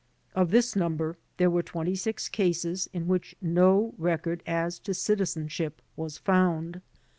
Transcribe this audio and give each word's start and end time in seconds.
Of 0.33 0.49
this 0.49 0.75
number 0.75 1.19
there 1.37 1.51
were 1.51 1.61
26 1.61 2.27
cases 2.29 2.89
in 2.91 3.07
which 3.07 3.35
no 3.39 3.93
record 3.99 4.41
as 4.47 4.79
to 4.79 4.95
citizenship 4.95 5.79
was 5.95 6.17
found. 6.17 6.81